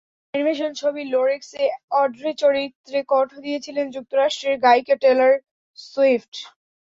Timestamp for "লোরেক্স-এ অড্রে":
1.13-2.31